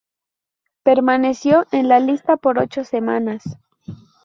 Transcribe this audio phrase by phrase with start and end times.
[0.81, 3.43] Permaneció en la lista por ocho semanas.